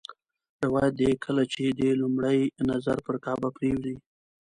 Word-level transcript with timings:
روایت 0.65 0.93
دی 0.99 1.09
کله 1.25 1.43
چې 1.53 1.61
دې 1.79 1.89
لومړی 2.01 2.39
نظر 2.69 2.97
پر 3.05 3.15
کعبه 3.25 3.49
پرېوځي. 3.57 3.95